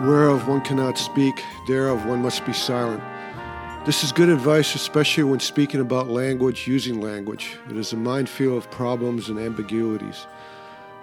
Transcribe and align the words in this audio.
Whereof 0.00 0.48
one 0.48 0.60
cannot 0.60 0.98
speak, 0.98 1.42
thereof 1.66 2.04
one 2.04 2.20
must 2.20 2.44
be 2.44 2.52
silent. 2.52 3.02
This 3.86 4.02
is 4.02 4.10
good 4.10 4.28
advice, 4.28 4.74
especially 4.74 5.22
when 5.22 5.40
speaking 5.40 5.80
about 5.80 6.08
language, 6.08 6.66
using 6.66 7.00
language. 7.00 7.56
It 7.70 7.76
is 7.76 7.92
a 7.92 7.96
minefield 7.96 8.56
of 8.56 8.70
problems 8.70 9.28
and 9.28 9.38
ambiguities. 9.38 10.26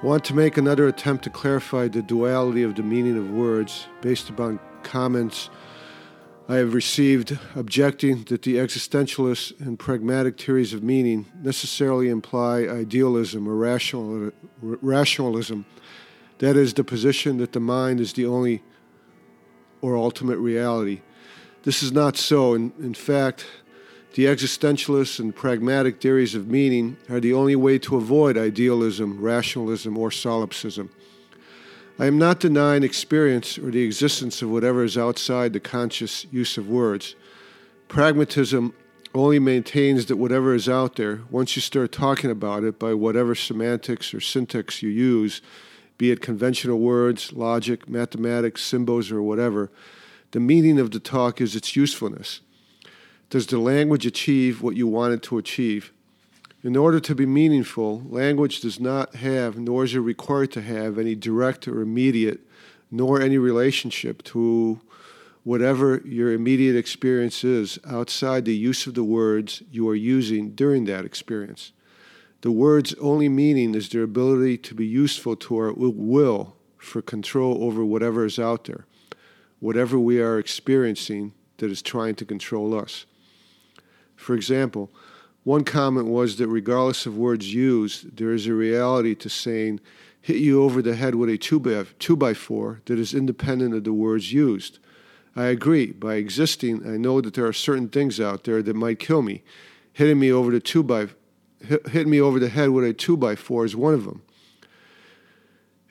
I 0.02 0.06
want 0.06 0.26
to 0.26 0.36
make 0.36 0.58
another 0.58 0.88
attempt 0.88 1.24
to 1.24 1.30
clarify 1.30 1.88
the 1.88 2.02
duality 2.02 2.64
of 2.64 2.76
the 2.76 2.84
meaning 2.84 3.18
of 3.18 3.30
words 3.30 3.88
based 4.02 4.30
upon 4.30 4.60
comments 4.84 5.50
I 6.50 6.56
have 6.56 6.74
received 6.74 7.40
objecting 7.56 8.24
that 8.24 8.42
the 8.42 8.56
existentialist 8.56 9.62
and 9.62 9.80
pragmatic 9.80 10.38
theories 10.38 10.74
of 10.74 10.84
meaning 10.84 11.28
necessarily 11.42 12.10
imply 12.10 12.64
idealism 12.64 13.48
or 13.48 13.56
rational, 13.56 14.32
rationalism. 14.62 15.66
That 16.40 16.58
is, 16.58 16.74
the 16.74 16.84
position 16.84 17.38
that 17.38 17.54
the 17.54 17.62
mind 17.62 18.02
is 18.02 18.12
the 18.12 18.26
only 18.26 18.64
or 19.82 19.98
ultimate 19.98 20.38
reality. 20.38 21.02
This 21.64 21.84
is 21.84 21.92
not 21.92 22.18
so. 22.18 22.54
In, 22.54 22.74
in 22.80 22.94
fact, 22.94 23.46
the 24.14 24.26
existentialist 24.26 25.20
and 25.20 25.36
pragmatic 25.36 26.02
theories 26.02 26.36
of 26.36 26.48
meaning 26.48 26.98
are 27.10 27.20
the 27.20 27.34
only 27.34 27.56
way 27.56 27.80
to 27.80 27.96
avoid 27.96 28.38
idealism, 28.38 29.22
rationalism, 29.22 29.98
or 29.98 30.12
solipsism. 30.12 30.90
I 32.00 32.08
am 32.08 32.18
not 32.18 32.40
denying 32.40 32.84
experience 32.84 33.58
or 33.58 33.70
the 33.70 33.84
existence 33.84 34.42
of 34.42 34.50
whatever 34.50 34.84
is 34.84 34.98
outside 34.98 35.54
the 35.54 35.60
conscious 35.60 36.26
use 36.32 36.58
of 36.58 36.68
words. 36.68 37.16
Pragmatism 37.88 38.74
only 39.14 39.40
maintains 39.40 40.06
that 40.08 40.16
whatever 40.16 40.56
is 40.56 40.68
out 40.68 40.96
there, 40.96 41.22
once 41.30 41.56
you 41.56 41.62
start 41.62 41.92
talking 41.92 42.32
about 42.32 42.64
it 42.64 42.80
by 42.80 42.94
whatever 42.94 43.36
semantics 43.36 44.14
or 44.14 44.22
syntax 44.22 44.82
you 44.82 44.90
use, 44.90 45.42
be 46.02 46.10
it 46.10 46.20
conventional 46.20 46.80
words, 46.80 47.32
logic, 47.32 47.88
mathematics, 47.88 48.64
symbols, 48.64 49.12
or 49.12 49.22
whatever, 49.22 49.70
the 50.32 50.40
meaning 50.40 50.80
of 50.80 50.90
the 50.90 51.00
talk 51.00 51.40
is 51.40 51.56
its 51.56 51.76
usefulness. 51.76 52.42
Does 53.30 53.46
the 53.46 53.60
language 53.60 54.08
achieve 54.08 54.64
what 54.64 54.76
you 54.76 54.88
want 54.88 55.14
it 55.14 55.22
to 55.22 55.38
achieve? 55.38 55.94
In 56.64 56.76
order 56.76 57.00
to 57.00 57.14
be 57.14 57.28
meaningful, 57.28 58.02
language 58.10 58.62
does 58.62 58.80
not 58.80 59.14
have, 59.14 59.60
nor 59.60 59.84
is 59.84 59.94
it 59.94 60.00
required 60.00 60.52
to 60.54 60.64
have, 60.64 60.98
any 60.98 61.14
direct 61.14 61.68
or 61.68 61.82
immediate, 61.82 62.40
nor 62.90 63.22
any 63.22 63.38
relationship 63.38 64.24
to 64.24 64.82
whatever 65.44 66.02
your 66.04 66.34
immediate 66.34 66.76
experience 66.76 67.44
is 67.44 67.78
outside 67.86 68.46
the 68.46 68.56
use 68.56 68.88
of 68.88 68.96
the 68.96 69.04
words 69.04 69.62
you 69.72 69.88
are 69.88 69.94
using 69.94 70.50
during 70.56 70.86
that 70.86 71.06
experience. 71.06 71.74
The 72.42 72.52
word's 72.52 72.96
only 72.96 73.30
meaning 73.30 73.76
is 73.76 73.90
their 73.90 74.04
ability 74.04 74.58
to 74.60 74.74
be 74.74 74.86
useful 74.86 75.36
to 75.36 75.58
our 75.58 75.74
will 75.74 76.56
for 76.78 77.02
control 77.02 77.64
over 77.64 77.86
whatever 77.86 78.26
is 78.26 78.40
out 78.40 78.66
there, 78.66 78.86
whatever 79.60 80.00
we 80.00 80.20
are 80.20 80.40
experiencing 80.40 81.34
that 81.58 81.70
is 81.70 81.84
trying 81.84 82.16
to 82.16 82.26
control 82.26 82.78
us. 82.78 83.06
For 84.16 84.34
example, 84.34 84.90
one 85.44 85.64
comment 85.64 86.08
was 86.08 86.38
that 86.38 86.48
regardless 86.48 87.06
of 87.06 87.16
words 87.16 87.54
used, 87.54 88.18
there 88.18 88.34
is 88.34 88.48
a 88.48 88.54
reality 88.54 89.14
to 89.16 89.30
saying, 89.30 89.80
hit 90.20 90.38
you 90.38 90.64
over 90.64 90.82
the 90.82 90.96
head 90.96 91.16
with 91.16 91.30
a 91.30 91.38
2 91.38 91.60
by, 91.60 91.86
two 92.00 92.16
by 92.16 92.34
4 92.34 92.82
that 92.86 93.00
is 93.00 93.14
independent 93.14 93.76
of 93.76 93.84
the 93.84 93.94
words 93.94 94.34
used. 94.34 94.80
I 95.36 95.46
agree. 95.46 95.92
By 95.92 96.16
existing, 96.16 96.88
I 96.88 96.98
know 96.98 97.22
that 97.22 97.36
there 97.36 97.46
are 97.46 97.54
certain 97.54 97.88
things 97.88 98.20
out 98.20 98.44
there 98.44 98.62
that 98.62 98.76
might 98.76 99.00
kill 99.00 99.22
me. 99.22 99.44
Hitting 99.94 100.20
me 100.20 100.32
over 100.32 100.52
the 100.52 100.60
2 100.60 100.84
by 100.84 101.08
hit 101.64 102.08
me 102.08 102.20
over 102.20 102.40
the 102.40 102.50
head 102.50 102.70
with 102.70 102.86
a 102.86 102.94
two 102.94 103.18
by 103.18 103.36
four 103.36 103.66
is 103.66 103.76
one 103.76 103.94
of 103.94 104.06
them. 104.06 104.22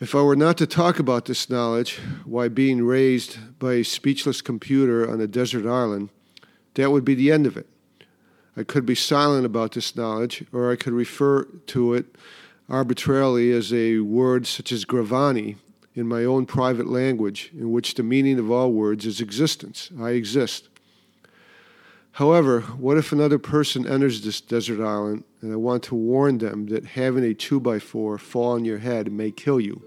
If 0.01 0.15
I 0.15 0.23
were 0.23 0.37
not 0.37 0.57
to 0.59 0.67
talk 0.67 0.99
about 0.99 1.27
this 1.27 1.51
knowledge, 1.51 1.99
why 2.25 2.49
being 2.49 2.85
raised 2.85 3.59
by 3.59 3.75
a 3.75 3.85
speechless 3.85 4.41
computer 4.41 5.09
on 5.11 5.21
a 5.21 5.27
desert 5.27 5.67
island, 5.67 6.09
that 6.75 6.91
would 6.91 7.05
be 7.05 7.15
the 7.15 7.31
end 7.31 7.47
of 7.47 7.57
it. 7.57 7.69
I 8.57 8.62
could 8.62 8.87
be 8.87 8.95
silent 8.95 9.45
about 9.45 9.72
this 9.72 9.94
knowledge, 9.94 10.44
or 10.53 10.72
I 10.72 10.77
could 10.77 10.94
refer 10.94 11.44
to 11.44 11.94
it 11.94 12.17
arbitrarily 12.69 13.53
as 13.53 13.73
a 13.73 13.99
word 13.99 14.47
such 14.47 14.73
as 14.73 14.84
gravani 14.84 15.56
in 15.94 16.06
my 16.06 16.25
own 16.25 16.47
private 16.47 16.87
language, 16.87 17.50
in 17.53 17.73
which 17.73 17.94
the 17.94 18.03
meaning 18.03 18.39
of 18.39 18.50
all 18.50 18.73
words 18.73 19.05
is 19.05 19.21
existence. 19.21 19.91
I 20.00 20.11
exist. 20.11 20.69
However, 22.12 22.60
what 22.60 22.98
if 22.98 23.12
another 23.12 23.38
person 23.38 23.87
enters 23.87 24.22
this 24.22 24.41
desert 24.41 24.84
island 24.84 25.25
and 25.41 25.53
I 25.53 25.56
want 25.56 25.82
to 25.84 25.94
warn 25.94 26.38
them 26.38 26.66
that 26.66 26.84
having 26.84 27.25
a 27.25 27.34
2 27.34 27.60
by 27.60 27.78
4 27.78 28.19
fall 28.19 28.53
on 28.53 28.65
your 28.65 28.78
head 28.78 29.12
may 29.12 29.31
kill 29.31 29.60
you? 29.60 29.82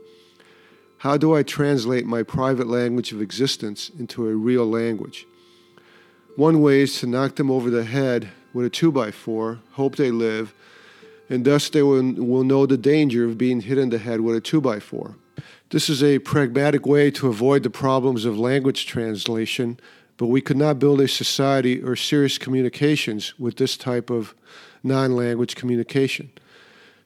How 0.99 1.17
do 1.17 1.35
I 1.35 1.43
translate 1.43 2.05
my 2.05 2.23
private 2.23 2.67
language 2.67 3.11
of 3.11 3.21
existence 3.21 3.91
into 3.99 4.27
a 4.27 4.35
real 4.35 4.65
language? 4.65 5.25
One 6.37 6.61
way 6.61 6.81
is 6.81 6.99
to 7.01 7.07
knock 7.07 7.35
them 7.35 7.51
over 7.51 7.69
the 7.69 7.83
head 7.83 8.29
with 8.53 8.65
a 8.65 8.69
2 8.69 8.91
by 8.91 9.11
4 9.11 9.59
hope 9.73 9.97
they 9.97 10.11
live, 10.11 10.53
and 11.29 11.43
thus 11.43 11.69
they 11.69 11.83
will, 11.83 12.13
will 12.13 12.43
know 12.43 12.65
the 12.65 12.77
danger 12.77 13.25
of 13.25 13.37
being 13.37 13.61
hit 13.61 13.77
in 13.77 13.89
the 13.89 13.97
head 13.97 14.21
with 14.21 14.37
a 14.37 14.41
2 14.41 14.61
by 14.61 14.79
4 14.79 15.15
This 15.71 15.89
is 15.89 16.01
a 16.01 16.19
pragmatic 16.19 16.85
way 16.85 17.11
to 17.11 17.27
avoid 17.27 17.63
the 17.63 17.69
problems 17.69 18.23
of 18.23 18.39
language 18.39 18.85
translation 18.85 19.77
but 20.17 20.27
we 20.27 20.41
could 20.41 20.57
not 20.57 20.79
build 20.79 21.01
a 21.01 21.07
society 21.07 21.81
or 21.81 21.95
serious 21.95 22.37
communications 22.37 23.37
with 23.39 23.57
this 23.57 23.77
type 23.77 24.09
of 24.09 24.35
non 24.83 25.15
language 25.15 25.55
communication. 25.55 26.31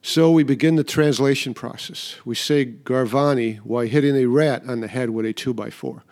So 0.02 0.30
we 0.30 0.42
begin 0.42 0.76
the 0.76 0.84
translation 0.84 1.54
process. 1.54 2.16
We 2.24 2.34
say 2.34 2.64
Garvani 2.64 3.58
while 3.58 3.86
hitting 3.86 4.16
a 4.16 4.26
rat 4.26 4.62
on 4.68 4.80
the 4.80 4.88
head 4.88 5.10
with 5.10 5.26
a 5.26 5.34
2x4. 5.34 6.02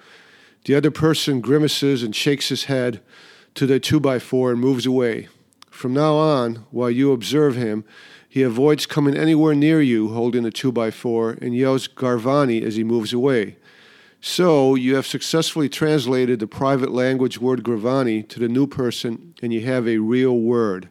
The 0.65 0.75
other 0.75 0.91
person 0.91 1.41
grimaces 1.41 2.03
and 2.03 2.15
shakes 2.15 2.49
his 2.49 2.65
head 2.65 3.01
to 3.55 3.67
the 3.67 3.79
2x4 3.79 4.53
and 4.53 4.61
moves 4.61 4.87
away. 4.87 5.29
From 5.71 5.95
now 5.95 6.15
on, 6.15 6.67
while 6.71 6.91
you 6.91 7.13
observe 7.13 7.55
him, 7.55 7.85
he 8.29 8.43
avoids 8.43 8.87
coming 8.87 9.17
anywhere 9.17 9.55
near 9.55 9.81
you 9.81 10.09
holding 10.09 10.43
the 10.43 10.51
2x4 10.51 11.41
and 11.41 11.57
yells 11.57 11.87
Garvani 11.89 12.63
as 12.63 12.77
he 12.77 12.85
moves 12.85 13.13
away. 13.13 13.57
So 14.21 14.75
you 14.75 14.97
have 14.97 15.07
successfully 15.07 15.69
translated 15.69 16.41
the 16.41 16.47
private 16.47 16.91
language 16.91 17.39
word 17.39 17.63
gravani 17.63 18.27
to 18.29 18.41
the 18.41 18.49
new 18.49 18.67
person, 18.67 19.35
and 19.43 19.53
you 19.53 19.61
have 19.63 19.87
a 19.87 19.99
real 19.99 20.39
word. 20.39 20.89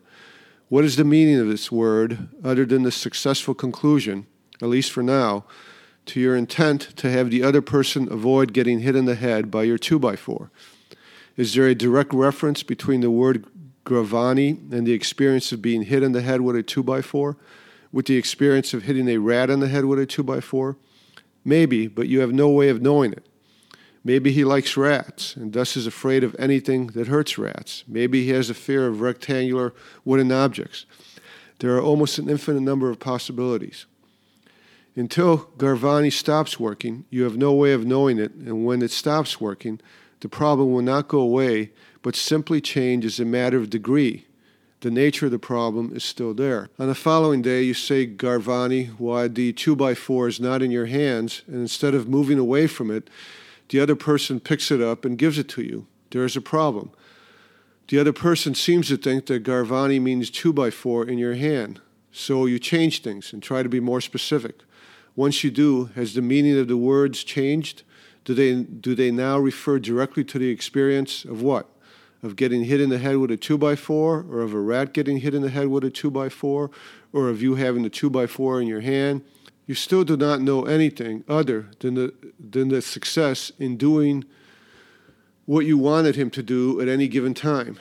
What 0.69 0.85
is 0.85 0.95
the 0.95 1.03
meaning 1.03 1.39
of 1.39 1.47
this 1.47 1.71
word, 1.71 2.29
other 2.43 2.65
than 2.65 2.83
the 2.83 2.91
successful 2.91 3.53
conclusion, 3.53 4.25
at 4.61 4.69
least 4.69 4.91
for 4.91 5.03
now, 5.03 5.45
to 6.07 6.19
your 6.19 6.35
intent 6.35 6.95
to 6.97 7.09
have 7.09 7.29
the 7.29 7.43
other 7.43 7.61
person 7.61 8.11
avoid 8.11 8.53
getting 8.53 8.79
hit 8.79 8.95
in 8.95 9.05
the 9.05 9.15
head 9.15 9.51
by 9.51 9.63
your 9.63 9.77
2x4? 9.77 10.49
Is 11.35 11.53
there 11.53 11.67
a 11.67 11.75
direct 11.75 12.13
reference 12.13 12.63
between 12.63 13.01
the 13.01 13.11
word 13.11 13.45
gravani 13.85 14.71
and 14.71 14.87
the 14.87 14.93
experience 14.93 15.51
of 15.51 15.61
being 15.61 15.83
hit 15.83 16.03
in 16.03 16.13
the 16.13 16.21
head 16.21 16.41
with 16.41 16.55
a 16.55 16.63
2x4, 16.63 17.35
with 17.91 18.05
the 18.05 18.17
experience 18.17 18.73
of 18.73 18.83
hitting 18.83 19.07
a 19.09 19.17
rat 19.17 19.49
in 19.49 19.59
the 19.59 19.67
head 19.67 19.85
with 19.85 19.99
a 19.99 20.07
2x4? 20.07 20.75
Maybe, 21.45 21.87
but 21.87 22.07
you 22.07 22.21
have 22.21 22.33
no 22.33 22.49
way 22.49 22.69
of 22.69 22.81
knowing 22.81 23.13
it. 23.13 23.25
Maybe 24.03 24.31
he 24.31 24.43
likes 24.43 24.75
rats 24.75 25.35
and 25.35 25.53
thus 25.53 25.77
is 25.77 25.87
afraid 25.87 26.23
of 26.23 26.35
anything 26.37 26.87
that 26.87 27.07
hurts 27.07 27.37
rats. 27.37 27.83
Maybe 27.87 28.23
he 28.23 28.31
has 28.31 28.49
a 28.49 28.55
fear 28.55 28.87
of 28.87 29.01
rectangular 29.01 29.73
wooden 30.03 30.31
objects. 30.31 30.85
There 31.59 31.75
are 31.75 31.81
almost 31.81 32.17
an 32.17 32.29
infinite 32.29 32.61
number 32.61 32.89
of 32.89 32.99
possibilities. 32.99 33.85
Until 34.95 35.49
Garvani 35.57 36.11
stops 36.11 36.59
working, 36.59 37.05
you 37.09 37.23
have 37.23 37.37
no 37.37 37.53
way 37.53 37.73
of 37.73 37.85
knowing 37.85 38.17
it, 38.17 38.33
and 38.33 38.65
when 38.65 38.81
it 38.81 38.91
stops 38.91 39.41
working, 39.41 39.79
the 40.21 40.29
problem 40.29 40.71
will 40.71 40.81
not 40.81 41.07
go 41.07 41.19
away, 41.19 41.71
but 42.01 42.15
simply 42.15 42.61
change 42.61 43.05
as 43.05 43.19
a 43.19 43.25
matter 43.25 43.57
of 43.57 43.69
degree 43.69 44.25
the 44.85 44.91
nature 44.91 45.25
of 45.25 45.31
the 45.31 45.39
problem 45.39 45.91
is 45.95 46.03
still 46.03 46.31
there. 46.31 46.69
On 46.77 46.87
the 46.87 46.93
following 46.93 47.41
day, 47.41 47.63
you 47.63 47.73
say, 47.73 48.05
Garvani, 48.05 48.89
why 48.99 49.27
the 49.27 49.51
2x4 49.51 50.27
is 50.27 50.39
not 50.39 50.61
in 50.61 50.69
your 50.69 50.85
hands, 50.85 51.41
and 51.47 51.55
instead 51.55 51.95
of 51.95 52.07
moving 52.07 52.37
away 52.37 52.67
from 52.67 52.91
it, 52.91 53.09
the 53.69 53.79
other 53.79 53.95
person 53.95 54.39
picks 54.39 54.69
it 54.69 54.83
up 54.83 55.03
and 55.03 55.17
gives 55.17 55.39
it 55.39 55.49
to 55.49 55.63
you. 55.63 55.87
There 56.11 56.23
is 56.23 56.35
a 56.35 56.41
problem. 56.41 56.91
The 57.87 57.97
other 57.97 58.13
person 58.13 58.53
seems 58.53 58.89
to 58.89 58.97
think 58.97 59.25
that 59.25 59.43
Garvani 59.43 59.99
means 59.99 60.29
2x4 60.29 61.07
in 61.07 61.17
your 61.17 61.33
hand, 61.33 61.81
so 62.11 62.45
you 62.45 62.59
change 62.59 63.01
things 63.01 63.33
and 63.33 63.41
try 63.41 63.63
to 63.63 63.69
be 63.69 63.79
more 63.79 64.01
specific. 64.01 64.59
Once 65.15 65.43
you 65.43 65.49
do, 65.49 65.85
has 65.95 66.13
the 66.13 66.21
meaning 66.21 66.59
of 66.59 66.67
the 66.67 66.77
words 66.77 67.23
changed? 67.23 67.81
Do 68.23 68.35
they, 68.35 68.61
do 68.61 68.93
they 68.93 69.09
now 69.09 69.39
refer 69.39 69.79
directly 69.79 70.23
to 70.25 70.37
the 70.37 70.49
experience 70.49 71.25
of 71.25 71.41
what? 71.41 71.74
Of 72.25 72.35
getting 72.35 72.63
hit 72.63 72.81
in 72.81 72.89
the 72.89 72.97
head 72.97 73.17
with 73.17 73.29
a 73.29 73.37
2x4 73.37 73.89
or 73.89 74.41
of 74.41 74.53
a 74.53 74.59
rat 74.59 74.93
getting 74.93 75.17
hit 75.17 75.35
in 75.35 75.43
the 75.43 75.49
head 75.49 75.67
with 75.67 75.83
a 75.83 75.91
2x4 75.91 76.71
or 77.13 77.29
of 77.29 77.41
you 77.41 77.53
having 77.53 77.83
the 77.83 77.89
2x4 77.89 78.63
in 78.63 78.67
your 78.67 78.81
hand, 78.81 79.21
you 79.67 79.75
still 79.75 80.03
do 80.03 80.17
not 80.17 80.41
know 80.41 80.65
anything 80.65 81.23
other 81.27 81.67
than 81.79 81.93
the, 81.93 82.13
than 82.39 82.69
the 82.69 82.81
success 82.81 83.51
in 83.59 83.77
doing 83.77 84.25
what 85.45 85.67
you 85.67 85.77
wanted 85.77 86.15
him 86.15 86.31
to 86.31 86.41
do 86.41 86.81
at 86.81 86.87
any 86.87 87.07
given 87.07 87.35
time. 87.35 87.77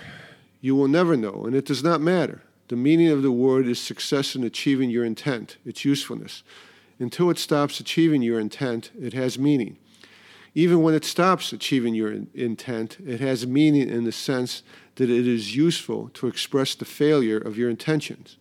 You 0.61 0.77
will 0.77 0.89
never 0.89 1.17
know, 1.17 1.45
and 1.47 1.57
it 1.57 1.65
does 1.65 1.83
not 1.83 2.03
matter. 2.03 2.43
The 2.69 2.77
meaning 2.77 3.09
of 3.09 3.23
the 3.23 3.33
word 3.33 3.67
is 3.67 3.81
success 3.81 4.37
in 4.37 4.45
achieving 4.45 4.91
your 4.91 5.07
intent, 5.07 5.57
its 5.65 5.87
usefulness. 5.87 6.43
Until 6.99 7.31
it 7.31 7.39
stops 7.39 7.81
achieving 7.81 8.21
your 8.21 8.39
intent, 8.39 8.91
it 8.99 9.15
has 9.15 9.39
meaning. 9.39 9.79
Even 10.55 10.83
when 10.83 10.95
it 10.95 11.05
stops 11.05 11.53
achieving 11.53 11.95
your 11.95 12.13
in- 12.13 12.29
intent, 12.35 12.99
it 13.05 13.21
has 13.21 13.47
meaning 13.47 13.89
in 13.89 14.05
the 14.05 14.13
sense 14.13 14.63
that 14.97 15.11
it 15.11 15.27
is 15.27 15.57
useful 15.57 16.11
to 16.11 16.29
express 16.29 16.75
the 16.75 16.85
failure 16.85 17.39
of 17.39 17.59
your 17.59 17.69
intentions. 17.69 18.39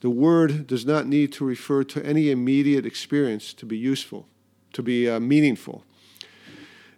The 0.00 0.10
word 0.10 0.66
does 0.66 0.86
not 0.86 1.06
need 1.06 1.32
to 1.34 1.44
refer 1.44 1.84
to 1.84 2.04
any 2.04 2.30
immediate 2.30 2.86
experience 2.86 3.52
to 3.54 3.66
be 3.66 3.76
useful, 3.76 4.26
to 4.72 4.82
be 4.82 5.08
uh, 5.08 5.20
meaningful. 5.20 5.84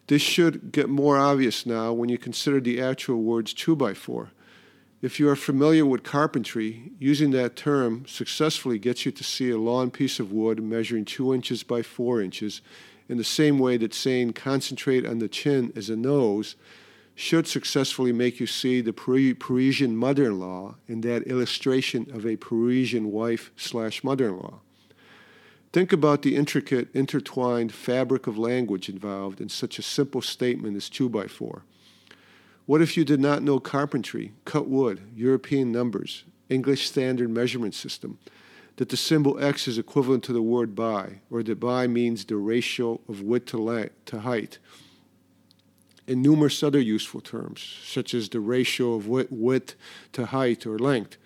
This 0.07 0.23
should 0.23 0.71
get 0.71 0.89
more 0.89 1.19
obvious 1.19 1.67
now 1.67 1.93
when 1.93 2.09
you 2.09 2.19
consider 2.19 2.61
the 2.61 2.81
actual 2.81 3.23
words 3.23 3.53
2 3.53 3.75
by 3.75 3.95
4 3.95 4.31
if 5.05 5.21
you 5.21 5.29
are 5.29 5.37
familiar 5.37 5.85
with 5.85 6.03
carpentry, 6.03 6.91
using 6.99 7.31
that 7.33 7.57
term 7.57 8.07
successfully 8.07 8.79
gets 8.79 9.05
you 9.05 9.13
to 9.13 9.23
see 9.23 9.51
a 9.51 9.59
long 9.59 9.91
piece 9.91 10.19
of 10.19 10.33
wood 10.33 10.63
measuring 10.63 11.05
two 11.05 11.35
inches 11.35 11.63
by 11.63 11.83
four 11.83 12.23
inches, 12.23 12.63
in 13.09 13.19
the 13.19 13.25
same 13.25 13.59
way 13.59 13.77
that 13.77 13.95
saying 13.95 14.33
concentrate 14.33 15.07
on 15.07 15.19
the 15.19 15.29
chin 15.29 15.73
as 15.77 15.91
a 15.91 15.97
nose 15.97 16.57
should 17.15 17.47
successfully 17.47 18.13
make 18.13 18.41
you 18.41 18.47
see 18.47 18.81
the 18.81 18.93
Parisian 18.93 19.97
mother 19.97 20.31
in 20.89 21.01
that 21.03 21.23
illustration 21.27 22.07
of 22.13 22.27
a 22.27 22.37
Parisian 22.37 23.13
wife 23.13 23.53
slash 23.57 24.03
mother 24.03 24.29
in 24.29 24.39
law. 24.39 24.61
Think 25.73 25.93
about 25.93 26.23
the 26.23 26.37
intricate, 26.37 26.89
intertwined 26.95 27.73
fabric 27.73 28.27
of 28.27 28.39
language 28.39 28.89
involved 28.89 29.41
in 29.41 29.49
such 29.49 29.79
a 29.79 29.83
simple 29.83 30.23
statement 30.23 30.77
as 30.77 30.89
2 30.89 31.09
by 31.09 31.27
4 31.27 31.63
what 32.67 32.81
if 32.81 32.97
you 32.97 33.05
did 33.05 33.21
not 33.21 33.43
know 33.43 33.61
carpentry, 33.61 34.33
cut 34.45 34.67
wood, 34.67 35.01
European 35.15 35.71
numbers, 35.71 36.25
English 36.49 36.89
standard 36.89 37.29
measurement 37.31 37.75
system, 37.75 38.19
that 38.77 38.89
the 38.89 38.97
symbol 38.97 39.39
x 39.43 39.69
is 39.69 39.79
equivalent 39.79 40.25
to 40.25 40.33
the 40.33 40.43
word 40.43 40.75
by, 40.75 41.21
or 41.31 41.43
that 41.43 41.61
by 41.61 41.87
means 41.87 42.25
the 42.25 42.37
ratio 42.37 43.01
of 43.09 43.23
width 43.23 43.47
to, 43.47 43.59
length, 43.59 44.05
to 44.07 44.21
height, 44.21 44.59
and 46.07 46.23
numerous 46.23 46.63
other 46.63 46.81
useful 46.81 47.21
terms, 47.21 47.79
such 47.85 48.13
as 48.15 48.29
the 48.29 48.41
ratio 48.41 48.95
of 48.95 49.07
width 49.07 49.75
to 50.13 50.27
height 50.27 50.67
or 50.67 50.79
length. 50.79 51.17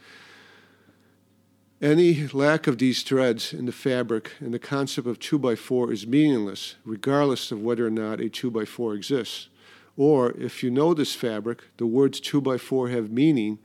Any 1.81 2.27
lack 2.29 2.67
of 2.67 2.79
these 2.79 3.03
threads 3.03 3.53
in 3.53 3.67
the 3.67 3.73
fabric 3.73 4.33
and 4.41 4.53
the 4.53 4.59
concept 4.59 5.06
of 5.06 5.21
2 5.21 5.39
by 5.39 5.55
4 5.55 5.93
is 5.93 6.06
meaningless, 6.06 6.75
regardless 6.85 7.53
of 7.53 7.62
whether 7.62 7.87
or 7.87 7.91
not 7.91 8.21
a 8.21 8.29
2 8.29 8.50
by 8.50 8.65
4 8.65 8.95
exists. 8.95 9.49
Or 9.97 10.33
if 10.33 10.62
you 10.62 10.71
know 10.71 10.93
this 10.93 11.15
fabric, 11.15 11.62
the 11.77 11.87
words 11.87 12.19
2 12.21 12.41
by 12.41 12.59
4 12.59 12.89
have 12.89 13.11
meaning, 13.11 13.59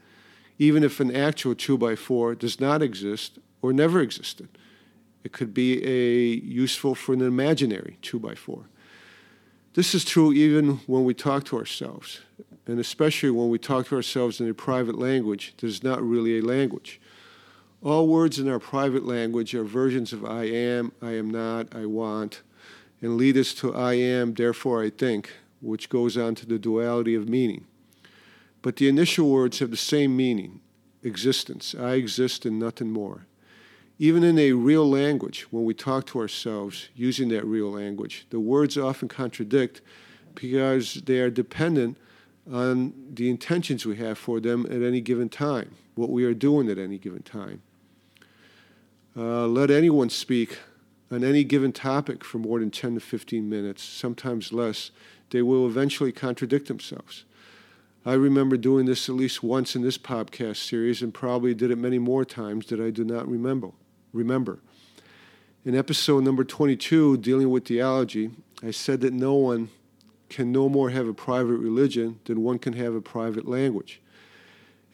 even 0.59 0.83
if 0.83 0.99
an 0.99 1.15
actual 1.15 1.55
2 1.55 1.77
by 1.77 1.95
4 1.95 2.35
does 2.35 2.59
not 2.59 2.83
exist 2.83 3.39
or 3.63 3.73
never 3.73 4.01
existed. 4.01 4.49
It 5.23 5.31
could 5.31 5.53
be 5.53 5.83
a 5.83 6.35
useful 6.45 6.93
for 6.93 7.13
an 7.13 7.21
imaginary 7.21 7.97
2 8.01 8.19
by 8.19 8.35
4 8.35 8.65
This 9.73 9.95
is 9.95 10.05
true 10.05 10.33
even 10.33 10.81
when 10.85 11.05
we 11.05 11.13
talk 11.15 11.45
to 11.45 11.57
ourselves, 11.57 12.19
and 12.67 12.79
especially 12.79 13.31
when 13.31 13.49
we 13.49 13.57
talk 13.57 13.87
to 13.87 13.95
ourselves 13.95 14.39
in 14.39 14.49
a 14.49 14.53
private 14.53 14.99
language 14.99 15.53
that 15.57 15.65
is 15.65 15.81
not 15.81 16.03
really 16.03 16.37
a 16.37 16.41
language. 16.41 16.99
All 17.81 18.07
words 18.07 18.37
in 18.37 18.49
our 18.49 18.59
private 18.59 19.05
language 19.05 19.55
are 19.55 19.63
versions 19.63 20.13
of 20.13 20.25
I 20.25 20.43
am, 20.43 20.91
I 21.01 21.11
am 21.11 21.29
not, 21.29 21.73
I 21.73 21.85
want, 21.85 22.41
and 23.01 23.17
lead 23.17 23.37
us 23.37 23.53
to 23.55 23.73
I 23.73 23.93
am, 23.93 24.33
therefore 24.33 24.83
I 24.83 24.89
think, 24.89 25.31
which 25.61 25.89
goes 25.89 26.17
on 26.17 26.35
to 26.35 26.45
the 26.45 26.59
duality 26.59 27.15
of 27.15 27.29
meaning. 27.29 27.65
But 28.61 28.75
the 28.75 28.89
initial 28.89 29.29
words 29.29 29.59
have 29.59 29.71
the 29.71 29.77
same 29.77 30.15
meaning 30.17 30.59
existence. 31.01 31.75
I 31.77 31.93
exist 31.93 32.45
and 32.45 32.59
nothing 32.59 32.89
more. 32.89 33.25
Even 33.99 34.23
in 34.23 34.39
a 34.39 34.53
real 34.53 34.89
language, 34.89 35.43
when 35.51 35.65
we 35.65 35.73
talk 35.73 36.05
to 36.07 36.19
ourselves 36.19 36.89
using 36.95 37.29
that 37.29 37.45
real 37.45 37.71
language, 37.71 38.25
the 38.31 38.39
words 38.39 38.77
often 38.77 39.07
contradict 39.07 39.81
because 40.35 40.95
they 41.05 41.19
are 41.19 41.29
dependent 41.29 41.97
on 42.51 42.93
the 43.13 43.29
intentions 43.29 43.85
we 43.85 43.97
have 43.97 44.17
for 44.17 44.39
them 44.39 44.65
at 44.65 44.81
any 44.81 44.99
given 44.99 45.29
time, 45.29 45.75
what 45.95 46.09
we 46.09 46.25
are 46.25 46.33
doing 46.33 46.69
at 46.69 46.77
any 46.77 46.97
given 46.97 47.21
time. 47.21 47.61
Uh, 49.15 49.45
let 49.45 49.69
anyone 49.69 50.09
speak 50.09 50.57
on 51.11 51.23
any 51.23 51.43
given 51.43 51.71
topic 51.71 52.23
for 52.23 52.39
more 52.39 52.59
than 52.59 52.71
10 52.71 52.95
to 52.95 52.99
15 52.99 53.47
minutes, 53.47 53.83
sometimes 53.83 54.51
less, 54.51 54.89
they 55.29 55.43
will 55.43 55.67
eventually 55.67 56.11
contradict 56.11 56.67
themselves. 56.67 57.25
I 58.05 58.13
remember 58.13 58.57
doing 58.57 58.85
this 58.85 59.07
at 59.07 59.15
least 59.15 59.43
once 59.43 59.75
in 59.75 59.83
this 59.83 59.97
podcast 59.97 60.57
series 60.57 61.01
and 61.01 61.13
probably 61.13 61.53
did 61.53 61.71
it 61.71 61.77
many 61.77 61.99
more 61.99 62.25
times 62.25 62.65
that 62.67 62.81
I 62.81 62.89
do 62.89 63.05
not 63.05 63.29
remember. 63.29 63.69
Remember. 64.13 64.59
In 65.65 65.75
episode 65.75 66.23
number 66.23 66.43
22, 66.43 67.17
dealing 67.17 67.49
with 67.49 67.65
theology, 67.65 68.29
I 68.61 68.69
said 68.71 69.01
that 69.01 69.13
no 69.13 69.33
one 69.33 69.69
can 70.29 70.51
no 70.51 70.69
more 70.69 70.91
have 70.91 71.07
a 71.07 71.13
private 71.13 71.57
religion 71.57 72.19
than 72.25 72.43
one 72.43 72.59
can 72.59 72.73
have 72.73 72.93
a 72.93 73.01
private 73.01 73.47
language. 73.47 74.01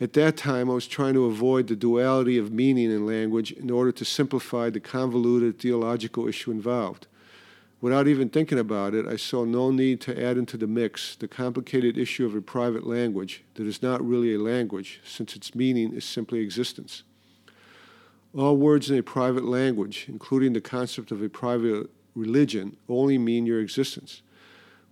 At 0.02 0.14
that 0.14 0.38
time, 0.38 0.70
I 0.70 0.74
was 0.74 0.88
trying 0.88 1.16
to 1.16 1.26
avoid 1.26 1.68
the 1.68 1.76
duality 1.76 2.38
of 2.38 2.54
meaning 2.54 2.92
in 2.92 3.06
language 3.06 3.52
in 3.52 3.70
order 3.70 3.92
to 3.92 4.06
simplify 4.06 4.70
the 4.70 4.80
convoluted 4.80 5.60
theological 5.60 6.28
issue 6.28 6.52
involved. 6.52 7.08
Without 7.82 8.08
even 8.08 8.30
thinking 8.30 8.60
about 8.60 8.94
it, 8.94 9.06
I 9.06 9.18
saw 9.18 9.44
no 9.44 9.72
need 9.72 10.00
to 10.02 10.24
add 10.24 10.38
into 10.38 10.56
the 10.56 10.68
mix 10.68 11.16
the 11.16 11.28
complicated 11.28 11.98
issue 11.98 12.26
of 12.26 12.36
a 12.36 12.42
private 12.42 12.86
language 12.88 13.44
that 13.56 13.68
is 13.68 13.82
not 13.82 14.06
really 14.06 14.36
a 14.36 14.40
language, 14.40 15.02
since 15.06 15.36
its 15.36 15.56
meaning 15.56 15.94
is 15.94 16.06
simply 16.06 16.40
existence. 16.40 17.04
All 18.36 18.58
words 18.58 18.92
in 18.92 18.98
a 18.98 19.04
private 19.04 19.46
language, 19.46 20.06
including 20.08 20.54
the 20.54 20.62
concept 20.62 21.12
of 21.12 21.22
a 21.24 21.30
private 21.30 21.90
religion, 22.16 22.78
only 22.88 23.18
mean 23.18 23.46
your 23.46 23.60
existence. 23.60 24.22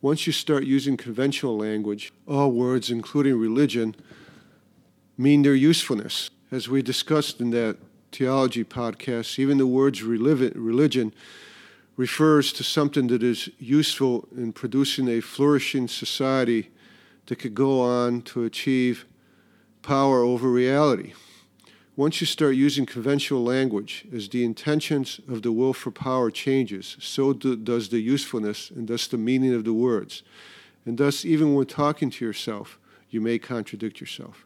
Once 0.01 0.25
you 0.25 0.33
start 0.33 0.63
using 0.63 0.97
conventional 0.97 1.57
language, 1.57 2.11
all 2.27 2.51
words, 2.51 2.89
including 2.89 3.39
religion, 3.39 3.95
mean 5.17 5.41
their 5.41 5.55
usefulness. 5.55 6.29
As 6.51 6.67
we 6.67 6.81
discussed 6.81 7.41
in 7.41 7.51
that 7.51 7.77
theology 8.11 8.63
podcast, 8.63 9.37
even 9.37 9.57
the 9.57 9.67
words 9.67 10.01
religion 10.01 11.13
refers 11.95 12.53
to 12.53 12.63
something 12.63 13.07
that 13.07 13.23
is 13.23 13.49
useful 13.59 14.27
in 14.35 14.53
producing 14.53 15.07
a 15.09 15.19
flourishing 15.19 15.87
society 15.87 16.69
that 17.25 17.37
could 17.37 17.55
go 17.55 17.81
on 17.81 18.21
to 18.21 18.43
achieve 18.43 19.05
power 19.81 20.21
over 20.21 20.49
reality. 20.49 21.13
Once 21.97 22.21
you 22.21 22.27
start 22.27 22.55
using 22.55 22.85
conventional 22.85 23.43
language, 23.43 24.05
as 24.13 24.29
the 24.29 24.45
intentions 24.45 25.19
of 25.27 25.41
the 25.41 25.51
will 25.51 25.73
for 25.73 25.89
power 25.89 26.29
changes, 26.29 26.95
so 26.99 27.33
do, 27.33 27.55
does 27.55 27.89
the 27.89 27.99
usefulness 27.99 28.69
and 28.69 28.87
thus 28.87 29.07
the 29.07 29.17
meaning 29.17 29.51
of 29.51 29.63
the 29.63 29.73
words. 29.73 30.21
And 30.85 30.99
thus, 30.99 31.25
even 31.25 31.55
when 31.55 31.65
talking 31.65 32.11
to 32.11 32.23
yourself, 32.23 32.77
you 33.09 33.19
may 33.19 33.39
contradict 33.39 33.99
yourself. 33.99 34.45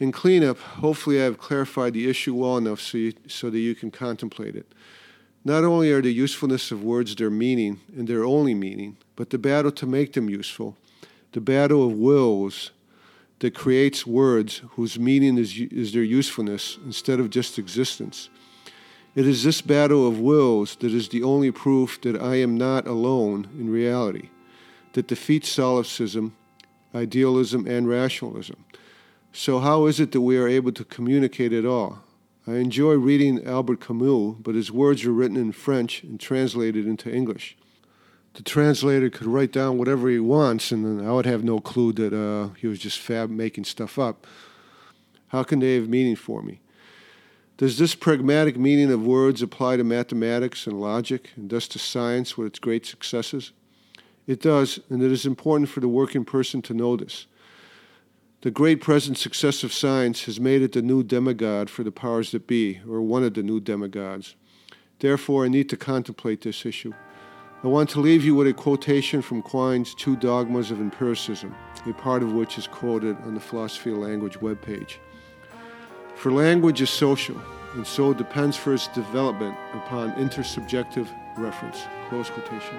In 0.00 0.10
cleanup, 0.10 0.58
hopefully 0.58 1.20
I 1.20 1.24
have 1.26 1.38
clarified 1.38 1.94
the 1.94 2.10
issue 2.10 2.34
well 2.34 2.56
enough 2.56 2.80
so, 2.80 2.98
you, 2.98 3.12
so 3.28 3.50
that 3.50 3.60
you 3.60 3.76
can 3.76 3.92
contemplate 3.92 4.56
it. 4.56 4.66
Not 5.44 5.62
only 5.62 5.92
are 5.92 6.02
the 6.02 6.12
usefulness 6.12 6.72
of 6.72 6.82
words 6.82 7.14
their 7.14 7.30
meaning 7.30 7.80
and 7.96 8.08
their 8.08 8.24
only 8.24 8.54
meaning, 8.54 8.96
but 9.14 9.30
the 9.30 9.38
battle 9.38 9.70
to 9.70 9.86
make 9.86 10.14
them 10.14 10.28
useful, 10.28 10.76
the 11.30 11.40
battle 11.40 11.86
of 11.86 11.92
wills 11.92 12.72
that 13.40 13.54
creates 13.54 14.06
words 14.06 14.62
whose 14.70 14.98
meaning 14.98 15.38
is, 15.38 15.58
is 15.58 15.92
their 15.92 16.02
usefulness 16.02 16.78
instead 16.84 17.20
of 17.20 17.30
just 17.30 17.58
existence. 17.58 18.28
It 19.14 19.26
is 19.26 19.44
this 19.44 19.60
battle 19.60 20.06
of 20.06 20.20
wills 20.20 20.76
that 20.76 20.92
is 20.92 21.08
the 21.08 21.22
only 21.22 21.50
proof 21.50 22.00
that 22.02 22.20
I 22.20 22.36
am 22.36 22.56
not 22.56 22.86
alone 22.86 23.48
in 23.58 23.70
reality, 23.70 24.30
that 24.92 25.08
defeats 25.08 25.48
solipsism, 25.48 26.36
idealism, 26.94 27.66
and 27.66 27.88
rationalism. 27.88 28.64
So, 29.32 29.58
how 29.60 29.86
is 29.86 30.00
it 30.00 30.12
that 30.12 30.20
we 30.20 30.38
are 30.38 30.48
able 30.48 30.72
to 30.72 30.84
communicate 30.84 31.52
at 31.52 31.66
all? 31.66 32.00
I 32.46 32.54
enjoy 32.56 32.94
reading 32.94 33.44
Albert 33.44 33.80
Camus, 33.80 34.36
but 34.40 34.54
his 34.54 34.72
words 34.72 35.04
are 35.04 35.12
written 35.12 35.36
in 35.36 35.52
French 35.52 36.02
and 36.02 36.18
translated 36.18 36.86
into 36.86 37.12
English. 37.12 37.56
The 38.38 38.44
translator 38.44 39.10
could 39.10 39.26
write 39.26 39.50
down 39.50 39.78
whatever 39.78 40.08
he 40.08 40.20
wants, 40.20 40.70
and 40.70 41.04
I 41.04 41.10
would 41.10 41.26
have 41.26 41.42
no 41.42 41.58
clue 41.58 41.92
that 41.94 42.12
uh, 42.12 42.54
he 42.54 42.68
was 42.68 42.78
just 42.78 43.00
fab 43.00 43.30
making 43.30 43.64
stuff 43.64 43.98
up. 43.98 44.28
How 45.30 45.42
can 45.42 45.58
they 45.58 45.74
have 45.74 45.88
meaning 45.88 46.14
for 46.14 46.40
me? 46.40 46.60
Does 47.56 47.78
this 47.78 47.96
pragmatic 47.96 48.56
meaning 48.56 48.92
of 48.92 49.04
words 49.04 49.42
apply 49.42 49.78
to 49.78 49.82
mathematics 49.82 50.68
and 50.68 50.80
logic, 50.80 51.30
and 51.34 51.50
thus 51.50 51.66
to 51.66 51.80
science 51.80 52.38
with 52.38 52.46
its 52.46 52.60
great 52.60 52.86
successes? 52.86 53.50
It 54.28 54.40
does, 54.40 54.78
and 54.88 55.02
it 55.02 55.10
is 55.10 55.26
important 55.26 55.68
for 55.68 55.80
the 55.80 55.88
working 55.88 56.24
person 56.24 56.62
to 56.62 56.74
know 56.74 56.94
this. 56.94 57.26
The 58.42 58.52
great 58.52 58.80
present 58.80 59.18
success 59.18 59.64
of 59.64 59.72
science 59.72 60.26
has 60.26 60.38
made 60.38 60.62
it 60.62 60.74
the 60.74 60.80
new 60.80 61.02
demigod 61.02 61.68
for 61.70 61.82
the 61.82 61.90
powers 61.90 62.30
that 62.30 62.46
be, 62.46 62.82
or 62.88 63.02
one 63.02 63.24
of 63.24 63.34
the 63.34 63.42
new 63.42 63.58
demigods. 63.58 64.36
Therefore, 65.00 65.44
I 65.44 65.48
need 65.48 65.68
to 65.70 65.76
contemplate 65.76 66.42
this 66.42 66.64
issue. 66.64 66.92
I 67.64 67.66
want 67.66 67.90
to 67.90 68.00
leave 68.00 68.24
you 68.24 68.36
with 68.36 68.46
a 68.46 68.52
quotation 68.52 69.20
from 69.20 69.42
Quine's 69.42 69.92
Two 69.92 70.14
Dogmas 70.14 70.70
of 70.70 70.80
Empiricism, 70.80 71.52
a 71.86 71.92
part 71.92 72.22
of 72.22 72.32
which 72.32 72.56
is 72.56 72.68
quoted 72.68 73.16
on 73.22 73.34
the 73.34 73.40
Philosophy 73.40 73.90
of 73.90 73.98
Language 73.98 74.38
webpage. 74.38 74.98
For 76.14 76.30
language 76.30 76.80
is 76.80 76.88
social, 76.88 77.36
and 77.74 77.84
so 77.84 78.14
depends 78.14 78.56
for 78.56 78.74
its 78.74 78.86
development 78.86 79.56
upon 79.74 80.12
intersubjective 80.12 81.08
reference. 81.36 81.82
Close 82.08 82.30
quotation. 82.30 82.76